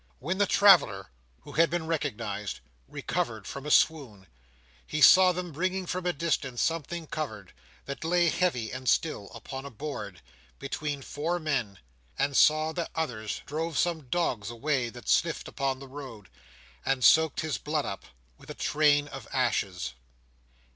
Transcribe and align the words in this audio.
When 0.17 0.39
the 0.39 0.47
traveller, 0.47 1.11
who 1.41 1.51
had 1.51 1.69
been 1.69 1.85
recognised, 1.85 2.59
recovered 2.87 3.45
from 3.45 3.67
a 3.67 3.69
swoon, 3.69 4.25
he 4.87 4.99
saw 4.99 5.31
them 5.31 5.51
bringing 5.51 5.85
from 5.85 6.07
a 6.07 6.11
distance 6.11 6.59
something 6.59 7.05
covered, 7.05 7.53
that 7.85 8.03
lay 8.03 8.29
heavy 8.29 8.71
and 8.71 8.89
still, 8.89 9.29
upon 9.35 9.63
a 9.63 9.69
board, 9.69 10.23
between 10.57 11.03
four 11.03 11.37
men, 11.39 11.77
and 12.17 12.35
saw 12.35 12.71
that 12.71 12.89
others 12.95 13.43
drove 13.45 13.77
some 13.77 14.09
dogs 14.09 14.49
away 14.49 14.89
that 14.89 15.07
sniffed 15.07 15.47
upon 15.47 15.77
the 15.77 15.87
road, 15.87 16.29
and 16.83 17.03
soaked 17.03 17.41
his 17.41 17.59
blood 17.59 17.85
up, 17.85 18.05
with 18.39 18.49
a 18.49 18.55
train 18.55 19.07
of 19.07 19.27
ashes. 19.31 19.93